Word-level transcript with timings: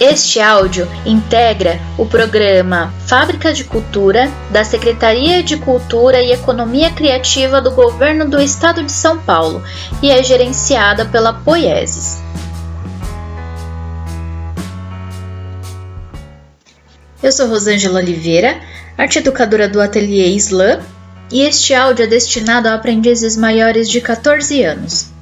Este 0.00 0.38
áudio 0.38 0.86
integra 1.04 1.80
o 1.98 2.06
programa 2.06 2.94
Fábrica 3.08 3.52
de 3.52 3.64
Cultura 3.64 4.30
da 4.48 4.62
Secretaria 4.62 5.42
de 5.42 5.56
Cultura 5.56 6.22
e 6.22 6.30
Economia 6.30 6.92
Criativa 6.92 7.60
do 7.60 7.72
Governo 7.72 8.28
do 8.30 8.40
Estado 8.40 8.84
de 8.84 8.92
São 8.92 9.18
Paulo 9.18 9.60
e 10.00 10.08
é 10.08 10.22
gerenciada 10.22 11.04
pela 11.04 11.32
Poieses. 11.32 12.22
Eu 17.20 17.32
sou 17.32 17.48
Rosângela 17.48 17.98
Oliveira, 17.98 18.60
arte 18.96 19.18
educadora 19.18 19.68
do 19.68 19.80
Ateliê 19.80 20.28
Slam, 20.36 20.80
e 21.28 21.42
este 21.42 21.74
áudio 21.74 22.04
é 22.04 22.06
destinado 22.06 22.68
a 22.68 22.74
aprendizes 22.74 23.36
maiores 23.36 23.90
de 23.90 24.00
14 24.00 24.62
anos. 24.62 25.17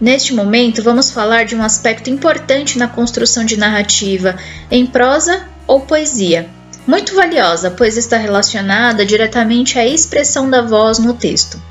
Neste 0.00 0.34
momento, 0.34 0.82
vamos 0.82 1.10
falar 1.10 1.44
de 1.44 1.54
um 1.54 1.62
aspecto 1.62 2.10
importante 2.10 2.78
na 2.78 2.88
construção 2.88 3.44
de 3.44 3.56
narrativa 3.56 4.36
em 4.70 4.84
prosa 4.84 5.46
ou 5.66 5.80
poesia. 5.80 6.50
Muito 6.86 7.14
valiosa, 7.14 7.70
pois 7.70 7.96
está 7.96 8.16
relacionada 8.16 9.06
diretamente 9.06 9.78
à 9.78 9.86
expressão 9.86 10.50
da 10.50 10.60
voz 10.60 10.98
no 10.98 11.14
texto. 11.14 11.62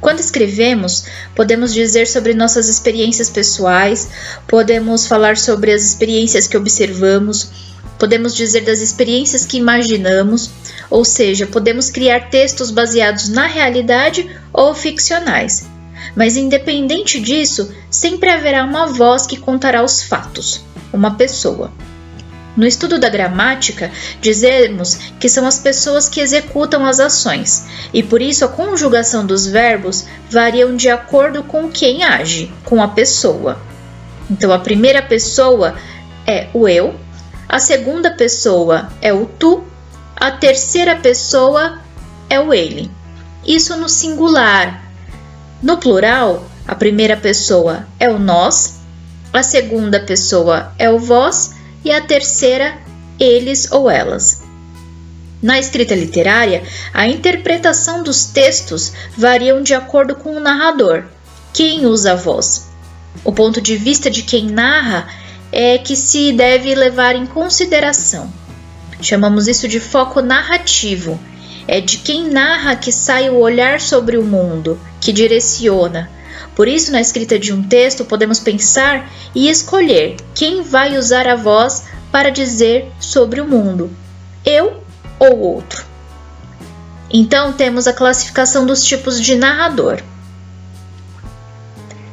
Quando 0.00 0.20
escrevemos, 0.20 1.04
podemos 1.34 1.72
dizer 1.72 2.06
sobre 2.06 2.34
nossas 2.34 2.68
experiências 2.68 3.30
pessoais, 3.30 4.08
podemos 4.46 5.06
falar 5.06 5.36
sobre 5.38 5.72
as 5.72 5.82
experiências 5.82 6.46
que 6.46 6.56
observamos, 6.56 7.50
podemos 7.98 8.34
dizer 8.34 8.60
das 8.60 8.80
experiências 8.80 9.46
que 9.46 9.56
imaginamos, 9.56 10.50
ou 10.90 11.04
seja, 11.04 11.46
podemos 11.46 11.88
criar 11.88 12.28
textos 12.28 12.70
baseados 12.70 13.28
na 13.30 13.46
realidade 13.46 14.30
ou 14.52 14.74
ficcionais. 14.74 15.75
Mas 16.16 16.36
independente 16.36 17.20
disso, 17.20 17.70
sempre 17.90 18.30
haverá 18.30 18.64
uma 18.64 18.86
voz 18.86 19.26
que 19.26 19.36
contará 19.36 19.84
os 19.84 20.02
fatos, 20.02 20.64
uma 20.90 21.14
pessoa. 21.14 21.70
No 22.56 22.66
estudo 22.66 22.98
da 22.98 23.10
gramática, 23.10 23.92
dizemos 24.18 24.94
que 25.20 25.28
são 25.28 25.46
as 25.46 25.58
pessoas 25.58 26.08
que 26.08 26.20
executam 26.20 26.86
as 26.86 26.98
ações, 26.98 27.66
e 27.92 28.02
por 28.02 28.22
isso 28.22 28.46
a 28.46 28.48
conjugação 28.48 29.26
dos 29.26 29.46
verbos 29.46 30.06
variam 30.30 30.74
de 30.74 30.88
acordo 30.88 31.42
com 31.42 31.68
quem 31.68 32.02
age, 32.02 32.50
com 32.64 32.82
a 32.82 32.88
pessoa. 32.88 33.60
Então 34.30 34.50
a 34.50 34.58
primeira 34.58 35.02
pessoa 35.02 35.76
é 36.26 36.48
o 36.54 36.66
eu, 36.66 36.94
a 37.46 37.58
segunda 37.58 38.10
pessoa 38.10 38.88
é 39.02 39.12
o 39.12 39.26
tu, 39.26 39.62
a 40.16 40.30
terceira 40.30 40.96
pessoa 40.96 41.78
é 42.30 42.40
o 42.40 42.54
ele. 42.54 42.90
Isso 43.46 43.76
no 43.76 43.88
singular, 43.88 44.85
no 45.62 45.78
plural, 45.78 46.44
a 46.66 46.74
primeira 46.74 47.16
pessoa 47.16 47.86
é 47.98 48.10
o 48.10 48.18
nós, 48.18 48.80
a 49.32 49.42
segunda 49.42 50.00
pessoa 50.00 50.72
é 50.78 50.90
o 50.90 50.98
vós 50.98 51.54
e 51.84 51.90
a 51.90 52.00
terceira 52.00 52.76
eles 53.18 53.70
ou 53.72 53.90
elas. 53.90 54.42
Na 55.42 55.58
escrita 55.58 55.94
literária, 55.94 56.62
a 56.92 57.06
interpretação 57.06 58.02
dos 58.02 58.26
textos 58.26 58.92
variam 59.16 59.62
de 59.62 59.74
acordo 59.74 60.14
com 60.14 60.36
o 60.36 60.40
narrador, 60.40 61.04
quem 61.52 61.86
usa 61.86 62.12
a 62.12 62.16
voz. 62.16 62.68
O 63.24 63.32
ponto 63.32 63.60
de 63.60 63.76
vista 63.76 64.10
de 64.10 64.22
quem 64.22 64.46
narra 64.46 65.08
é 65.50 65.78
que 65.78 65.96
se 65.96 66.32
deve 66.32 66.74
levar 66.74 67.14
em 67.14 67.24
consideração. 67.24 68.30
Chamamos 69.00 69.48
isso 69.48 69.66
de 69.66 69.80
foco 69.80 70.20
narrativo 70.20 71.18
é 71.68 71.80
de 71.80 71.98
quem 71.98 72.30
narra 72.30 72.76
que 72.76 72.92
sai 72.92 73.28
o 73.28 73.38
olhar 73.38 73.80
sobre 73.80 74.16
o 74.16 74.24
mundo, 74.24 74.78
que 75.06 75.12
direciona. 75.12 76.10
Por 76.56 76.66
isso, 76.66 76.90
na 76.90 77.00
escrita 77.00 77.38
de 77.38 77.52
um 77.52 77.62
texto, 77.62 78.04
podemos 78.04 78.40
pensar 78.40 79.08
e 79.32 79.48
escolher 79.48 80.16
quem 80.34 80.62
vai 80.62 80.98
usar 80.98 81.28
a 81.28 81.36
voz 81.36 81.84
para 82.10 82.28
dizer 82.28 82.90
sobre 82.98 83.40
o 83.40 83.46
mundo, 83.46 83.88
eu 84.44 84.82
ou 85.20 85.38
outro. 85.38 85.84
Então, 87.08 87.52
temos 87.52 87.86
a 87.86 87.92
classificação 87.92 88.66
dos 88.66 88.82
tipos 88.82 89.20
de 89.20 89.36
narrador. 89.36 90.02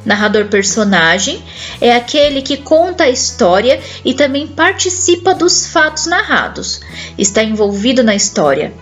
Narrador 0.04 0.44
personagem 0.44 1.42
é 1.80 1.96
aquele 1.96 2.42
que 2.42 2.58
conta 2.58 3.04
a 3.04 3.10
história 3.10 3.80
e 4.04 4.14
também 4.14 4.46
participa 4.46 5.34
dos 5.34 5.66
fatos 5.66 6.06
narrados, 6.06 6.80
está 7.18 7.42
envolvido 7.42 8.04
na 8.04 8.14
história. 8.14 8.72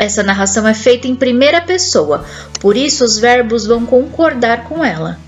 Essa 0.00 0.22
narração 0.22 0.66
é 0.66 0.72
feita 0.72 1.06
em 1.06 1.14
primeira 1.14 1.60
pessoa, 1.60 2.24
por 2.58 2.74
isso 2.74 3.04
os 3.04 3.18
verbos 3.18 3.66
vão 3.66 3.84
concordar 3.84 4.64
com 4.64 4.82
ela. 4.82 5.18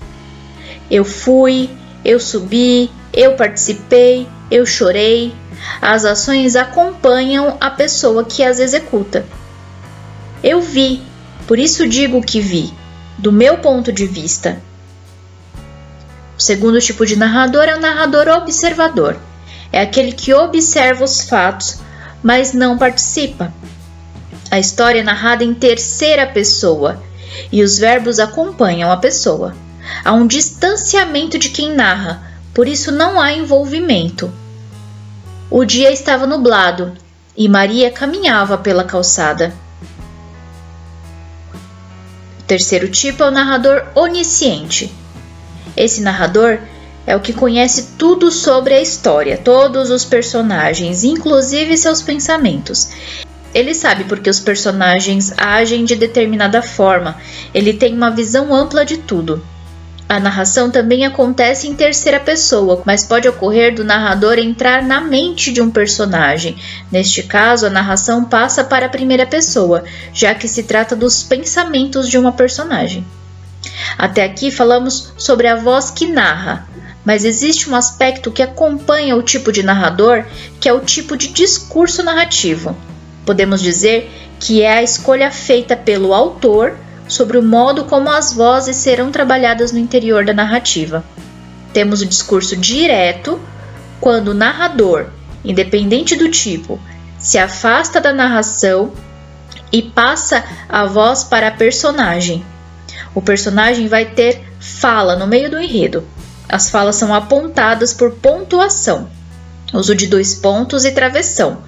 Eu 0.89 1.05
fui, 1.05 1.69
eu 2.03 2.19
subi, 2.19 2.89
eu 3.13 3.35
participei, 3.35 4.27
eu 4.49 4.65
chorei. 4.65 5.31
As 5.79 6.05
ações 6.05 6.55
acompanham 6.55 7.55
a 7.61 7.69
pessoa 7.69 8.25
que 8.25 8.43
as 8.43 8.57
executa. 8.57 9.23
Eu 10.43 10.59
vi, 10.59 11.03
por 11.45 11.59
isso 11.59 11.87
digo 11.87 12.19
que 12.19 12.41
vi, 12.41 12.73
do 13.15 13.31
meu 13.31 13.59
ponto 13.59 13.91
de 13.91 14.07
vista. 14.07 14.59
O 16.35 16.41
segundo 16.41 16.79
tipo 16.79 17.05
de 17.05 17.15
narrador 17.15 17.65
é 17.65 17.75
o 17.75 17.79
narrador 17.79 18.27
observador. 18.27 19.17
É 19.71 19.81
aquele 19.81 20.13
que 20.13 20.33
observa 20.33 21.03
os 21.03 21.21
fatos, 21.21 21.77
mas 22.23 22.53
não 22.53 22.75
participa. 22.75 23.53
A 24.53 24.59
história 24.59 24.99
é 24.99 25.03
narrada 25.03 25.43
em 25.43 25.51
terceira 25.51 26.27
pessoa 26.27 27.01
e 27.51 27.63
os 27.63 27.79
verbos 27.79 28.19
acompanham 28.19 28.91
a 28.91 28.97
pessoa. 28.97 29.55
Há 30.05 30.13
um 30.13 30.27
distanciamento 30.27 31.39
de 31.39 31.49
quem 31.49 31.73
narra, 31.73 32.21
por 32.53 32.67
isso 32.67 32.91
não 32.91 33.19
há 33.19 33.33
envolvimento. 33.33 34.31
O 35.49 35.65
dia 35.65 35.91
estava 35.91 36.27
nublado 36.27 36.93
e 37.35 37.49
Maria 37.49 37.89
caminhava 37.89 38.55
pela 38.55 38.83
calçada. 38.83 39.51
O 42.39 42.43
terceiro 42.43 42.87
tipo 42.89 43.23
é 43.23 43.29
o 43.29 43.31
narrador 43.31 43.87
onisciente. 43.95 44.93
Esse 45.75 45.99
narrador 45.99 46.59
é 47.07 47.15
o 47.15 47.21
que 47.21 47.33
conhece 47.33 47.93
tudo 47.97 48.29
sobre 48.29 48.75
a 48.75 48.81
história, 48.81 49.35
todos 49.35 49.89
os 49.89 50.05
personagens, 50.05 51.03
inclusive 51.03 51.75
seus 51.75 52.03
pensamentos. 52.03 52.89
Ele 53.53 53.73
sabe 53.75 54.05
porque 54.05 54.29
os 54.29 54.39
personagens 54.39 55.31
agem 55.37 55.85
de 55.85 55.95
determinada 55.95 56.61
forma, 56.61 57.17
ele 57.53 57.73
tem 57.73 57.93
uma 57.93 58.09
visão 58.09 58.53
ampla 58.53 58.83
de 58.83 58.97
tudo. 58.97 59.43
A 60.09 60.19
narração 60.19 60.69
também 60.69 61.05
acontece 61.05 61.67
em 61.67 61.73
terceira 61.73 62.19
pessoa, 62.19 62.83
mas 62.85 63.05
pode 63.05 63.27
ocorrer 63.27 63.73
do 63.73 63.83
narrador 63.83 64.37
entrar 64.37 64.83
na 64.83 65.01
mente 65.01 65.51
de 65.51 65.61
um 65.61 65.71
personagem. 65.71 66.57
Neste 66.91 67.23
caso, 67.23 67.65
a 67.65 67.69
narração 67.69 68.25
passa 68.25 68.63
para 68.63 68.85
a 68.85 68.89
primeira 68.89 69.25
pessoa, 69.25 69.83
já 70.13 70.35
que 70.35 70.47
se 70.47 70.63
trata 70.63 70.95
dos 70.95 71.23
pensamentos 71.23 72.09
de 72.09 72.17
uma 72.17 72.31
personagem. 72.31 73.05
Até 73.97 74.23
aqui 74.23 74.51
falamos 74.51 75.13
sobre 75.17 75.47
a 75.47 75.55
voz 75.55 75.89
que 75.89 76.05
narra, 76.05 76.67
mas 77.05 77.25
existe 77.25 77.69
um 77.69 77.75
aspecto 77.75 78.31
que 78.31 78.43
acompanha 78.43 79.15
o 79.15 79.23
tipo 79.23 79.51
de 79.51 79.63
narrador, 79.63 80.25
que 80.59 80.67
é 80.67 80.73
o 80.73 80.81
tipo 80.81 81.17
de 81.17 81.29
discurso 81.29 82.03
narrativo. 82.03 82.75
Podemos 83.25 83.61
dizer 83.61 84.11
que 84.39 84.61
é 84.61 84.73
a 84.73 84.83
escolha 84.83 85.31
feita 85.31 85.75
pelo 85.75 86.13
autor 86.13 86.77
sobre 87.07 87.37
o 87.37 87.43
modo 87.43 87.85
como 87.85 88.09
as 88.09 88.33
vozes 88.33 88.75
serão 88.75 89.11
trabalhadas 89.11 89.71
no 89.71 89.79
interior 89.79 90.25
da 90.25 90.33
narrativa. 90.33 91.03
Temos 91.71 92.01
o 92.01 92.05
discurso 92.05 92.55
direto, 92.55 93.39
quando 93.99 94.29
o 94.29 94.33
narrador, 94.33 95.07
independente 95.43 96.15
do 96.15 96.29
tipo, 96.29 96.79
se 97.17 97.37
afasta 97.37 98.01
da 98.01 98.13
narração 98.13 98.91
e 99.71 99.81
passa 99.81 100.43
a 100.67 100.85
voz 100.85 101.23
para 101.23 101.47
a 101.47 101.51
personagem. 101.51 102.45
O 103.15 103.21
personagem 103.21 103.87
vai 103.87 104.05
ter 104.05 104.43
fala 104.59 105.15
no 105.15 105.27
meio 105.27 105.49
do 105.49 105.59
enredo. 105.59 106.03
As 106.47 106.69
falas 106.69 106.97
são 106.97 107.13
apontadas 107.13 107.93
por 107.93 108.11
pontuação, 108.11 109.09
uso 109.73 109.95
de 109.95 110.07
dois 110.07 110.35
pontos 110.35 110.83
e 110.83 110.91
travessão 110.91 111.63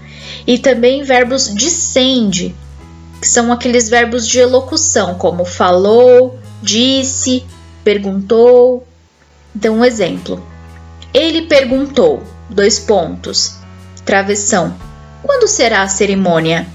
e 0.48 0.58
também 0.58 1.04
verbos 1.04 1.48
descende, 1.48 2.56
que 3.20 3.28
são 3.28 3.52
aqueles 3.52 3.90
verbos 3.90 4.28
de 4.28 4.40
elocução, 4.40 5.16
como 5.16 5.44
falou, 5.44 6.40
disse, 6.62 7.44
perguntou. 7.84 8.86
Então, 9.56 9.78
um 9.78 9.86
exemplo. 9.86 10.46
Ele 11.14 11.44
perguntou, 11.44 12.22
dois 12.50 12.78
pontos, 12.78 13.56
travessão. 14.04 14.76
Quando 15.24 15.48
será 15.48 15.82
a 15.82 15.88
cerimônia? 15.88 16.68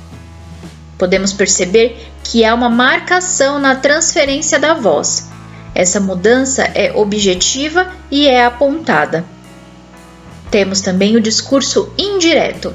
Podemos 0.99 1.33
perceber 1.33 2.11
que 2.25 2.45
há 2.45 2.55
uma 2.55 2.69
marcação 2.69 3.59
na 3.59 3.77
transferência 3.77 4.59
da 4.59 4.75
voz. 4.75 5.29
Essa 5.75 6.01
mudança 6.01 6.63
é 6.75 6.93
objetiva 6.93 7.89
e 8.11 8.27
é 8.27 8.45
apontada. 8.45 9.25
Temos 10.51 10.81
também 10.81 11.17
o 11.17 11.21
discurso 11.21 11.93
indireto 11.97 12.75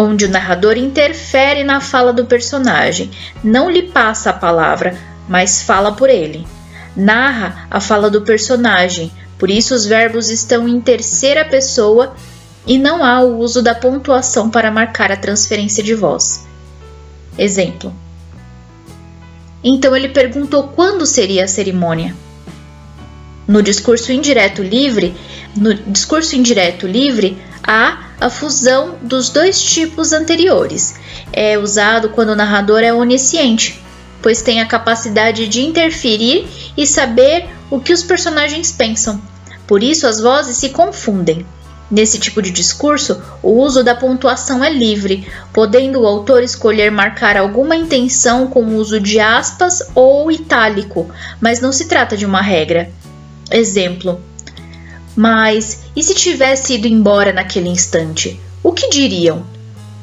onde 0.00 0.26
o 0.26 0.30
narrador 0.30 0.78
interfere 0.78 1.64
na 1.64 1.80
fala 1.80 2.12
do 2.12 2.24
personagem, 2.24 3.10
não 3.42 3.68
lhe 3.68 3.82
passa 3.82 4.30
a 4.30 4.32
palavra, 4.32 4.96
mas 5.28 5.60
fala 5.60 5.90
por 5.90 6.08
ele. 6.08 6.46
Narra 6.94 7.66
a 7.68 7.80
fala 7.80 8.08
do 8.08 8.22
personagem, 8.22 9.10
Por 9.38 9.50
isso, 9.50 9.72
os 9.72 9.86
verbos 9.86 10.30
estão 10.30 10.68
em 10.68 10.80
terceira 10.80 11.44
pessoa 11.44 12.12
e 12.66 12.76
não 12.76 13.04
há 13.04 13.20
o 13.20 13.38
uso 13.38 13.62
da 13.62 13.72
pontuação 13.72 14.50
para 14.50 14.68
marcar 14.68 15.12
a 15.12 15.16
transferência 15.16 15.80
de 15.80 15.94
voz. 15.94 16.44
Exemplo. 17.38 17.94
Então 19.62 19.94
ele 19.94 20.08
perguntou 20.08 20.64
quando 20.74 21.06
seria 21.06 21.44
a 21.44 21.48
cerimônia. 21.48 22.16
No 23.46 23.62
discurso 23.62 24.10
indireto 24.10 24.60
livre, 24.60 25.16
no 25.56 25.72
discurso 25.72 26.34
indireto 26.34 26.84
livre 26.84 27.38
há 27.62 28.07
a 28.20 28.28
fusão 28.28 28.96
dos 29.02 29.28
dois 29.28 29.60
tipos 29.60 30.12
anteriores. 30.12 30.94
É 31.32 31.58
usado 31.58 32.10
quando 32.10 32.30
o 32.30 32.36
narrador 32.36 32.80
é 32.80 32.92
onisciente, 32.92 33.80
pois 34.20 34.42
tem 34.42 34.60
a 34.60 34.66
capacidade 34.66 35.46
de 35.48 35.62
interferir 35.62 36.46
e 36.76 36.86
saber 36.86 37.46
o 37.70 37.80
que 37.80 37.92
os 37.92 38.02
personagens 38.02 38.72
pensam. 38.72 39.20
Por 39.66 39.82
isso 39.82 40.06
as 40.06 40.20
vozes 40.20 40.56
se 40.56 40.70
confundem. 40.70 41.46
Nesse 41.90 42.18
tipo 42.18 42.42
de 42.42 42.50
discurso, 42.50 43.22
o 43.42 43.50
uso 43.62 43.82
da 43.82 43.94
pontuação 43.94 44.62
é 44.62 44.70
livre, 44.70 45.26
podendo 45.54 46.00
o 46.00 46.06
autor 46.06 46.42
escolher 46.42 46.90
marcar 46.90 47.36
alguma 47.36 47.74
intenção 47.74 48.46
com 48.46 48.62
o 48.62 48.76
uso 48.76 49.00
de 49.00 49.18
aspas 49.18 49.82
ou 49.94 50.30
itálico, 50.30 51.10
mas 51.40 51.60
não 51.60 51.72
se 51.72 51.86
trata 51.86 52.14
de 52.14 52.26
uma 52.26 52.42
regra. 52.42 52.90
Exemplo: 53.50 54.20
Mas 55.18 55.80
e 55.96 56.02
se 56.04 56.14
tivesse 56.14 56.74
ido 56.74 56.86
embora 56.86 57.32
naquele 57.32 57.68
instante? 57.68 58.40
O 58.62 58.70
que 58.70 58.88
diriam? 58.88 59.44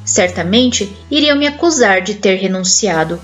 Certamente 0.04 0.94
iriam 1.10 1.38
me 1.38 1.48
acusar 1.48 2.02
de 2.02 2.16
ter 2.16 2.36
renunciado. 2.36 3.18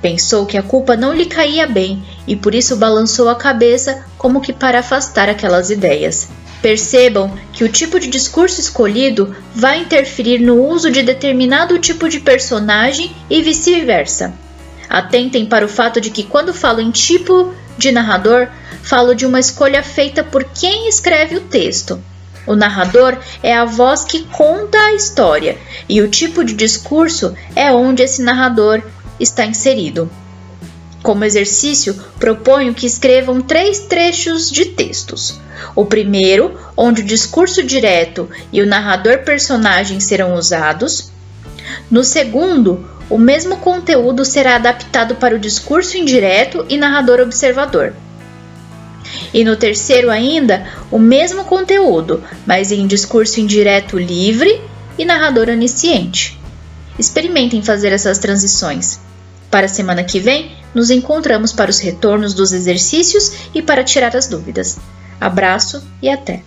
Pensou 0.00 0.46
que 0.46 0.56
a 0.56 0.62
culpa 0.62 0.96
não 0.96 1.12
lhe 1.12 1.26
caía 1.26 1.66
bem 1.66 2.02
e 2.26 2.34
por 2.34 2.54
isso 2.54 2.76
balançou 2.76 3.28
a 3.28 3.34
cabeça 3.34 4.06
como 4.16 4.40
que 4.40 4.54
para 4.54 4.78
afastar 4.78 5.28
aquelas 5.28 5.68
ideias. 5.68 6.30
Percebam 6.62 7.30
que 7.52 7.62
o 7.62 7.68
tipo 7.68 8.00
de 8.00 8.06
discurso 8.06 8.58
escolhido 8.58 9.36
vai 9.54 9.82
interferir 9.82 10.38
no 10.38 10.66
uso 10.66 10.90
de 10.90 11.02
determinado 11.02 11.78
tipo 11.78 12.08
de 12.08 12.20
personagem 12.20 13.14
e 13.28 13.42
vice-versa. 13.42 14.32
Atentem 14.88 15.44
para 15.44 15.66
o 15.66 15.68
fato 15.68 16.00
de 16.00 16.08
que, 16.08 16.22
quando 16.22 16.54
falo 16.54 16.80
em 16.80 16.90
tipo 16.90 17.52
de 17.76 17.92
narrador, 17.92 18.48
falo 18.88 19.14
de 19.14 19.26
uma 19.26 19.38
escolha 19.38 19.82
feita 19.82 20.24
por 20.24 20.44
quem 20.44 20.88
escreve 20.88 21.36
o 21.36 21.42
texto. 21.42 22.02
O 22.46 22.56
narrador 22.56 23.18
é 23.42 23.54
a 23.54 23.66
voz 23.66 24.02
que 24.02 24.24
conta 24.24 24.78
a 24.78 24.94
história, 24.94 25.58
e 25.86 26.00
o 26.00 26.08
tipo 26.08 26.42
de 26.42 26.54
discurso 26.54 27.34
é 27.54 27.70
onde 27.70 28.02
esse 28.02 28.22
narrador 28.22 28.82
está 29.20 29.44
inserido. 29.44 30.10
Como 31.02 31.22
exercício, 31.22 31.94
proponho 32.18 32.72
que 32.72 32.86
escrevam 32.86 33.42
três 33.42 33.80
trechos 33.80 34.50
de 34.50 34.64
textos. 34.64 35.38
O 35.76 35.84
primeiro, 35.84 36.58
onde 36.74 37.02
o 37.02 37.04
discurso 37.04 37.62
direto 37.62 38.30
e 38.50 38.62
o 38.62 38.66
narrador 38.66 39.18
personagem 39.18 40.00
serão 40.00 40.32
usados. 40.34 41.12
No 41.90 42.02
segundo, 42.02 42.88
o 43.10 43.18
mesmo 43.18 43.58
conteúdo 43.58 44.24
será 44.24 44.56
adaptado 44.56 45.16
para 45.16 45.36
o 45.36 45.38
discurso 45.38 45.98
indireto 45.98 46.64
e 46.70 46.78
narrador 46.78 47.20
observador. 47.20 47.94
E 49.32 49.44
no 49.44 49.56
terceiro, 49.56 50.10
ainda, 50.10 50.66
o 50.90 50.98
mesmo 50.98 51.44
conteúdo, 51.44 52.22
mas 52.46 52.72
em 52.72 52.86
discurso 52.86 53.40
indireto 53.40 53.98
livre 53.98 54.60
e 54.98 55.04
narrador 55.04 55.48
onisciente. 55.48 56.38
Experimentem 56.98 57.62
fazer 57.62 57.92
essas 57.92 58.18
transições. 58.18 58.98
Para 59.50 59.66
a 59.66 59.68
semana 59.68 60.04
que 60.04 60.18
vem, 60.18 60.52
nos 60.74 60.90
encontramos 60.90 61.52
para 61.52 61.70
os 61.70 61.78
retornos 61.78 62.34
dos 62.34 62.52
exercícios 62.52 63.32
e 63.54 63.62
para 63.62 63.84
tirar 63.84 64.14
as 64.16 64.26
dúvidas. 64.26 64.78
Abraço 65.20 65.82
e 66.02 66.08
até! 66.08 66.42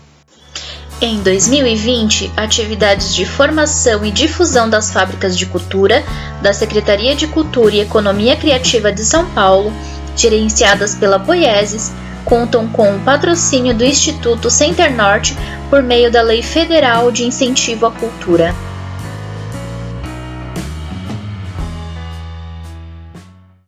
Em 1.02 1.20
2020, 1.24 2.32
atividades 2.38 3.16
de 3.16 3.26
formação 3.26 4.06
e 4.06 4.12
difusão 4.12 4.70
das 4.70 4.92
fábricas 4.92 5.36
de 5.36 5.48
cultura 5.48 6.04
da 6.44 6.54
Secretaria 6.54 7.16
de 7.16 7.26
Cultura 7.26 7.74
e 7.74 7.80
Economia 7.80 8.36
Criativa 8.36 8.92
de 8.92 9.04
São 9.04 9.26
Paulo, 9.32 9.74
gerenciadas 10.16 10.94
pela 10.94 11.20
Poieses, 11.20 11.92
contam 12.26 12.68
com 12.68 12.96
o 12.96 13.00
patrocínio 13.00 13.74
do 13.74 13.86
Instituto 13.86 14.50
Center 14.50 14.94
Norte 14.96 15.36
por 15.70 15.82
meio 15.82 16.12
da 16.12 16.22
Lei 16.22 16.42
Federal 16.42 17.12
de 17.12 17.24
Incentivo 17.24 17.86
à 17.86 17.92
Cultura. 17.92 18.56